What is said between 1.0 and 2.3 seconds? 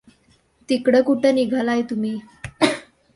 कुठं निघालाय तुम्ही?